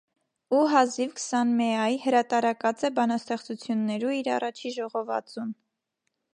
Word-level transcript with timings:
Ու 0.59 0.61
հազիւ 0.69 1.11
քսանամեայ՝ 1.19 1.91
հրատարակած 2.07 2.87
է 2.89 2.93
բանաստեղծութիւններու 2.97 4.17
իր 4.23 4.33
առաջին 4.39 4.77
ժողովածուն։ 4.81 5.57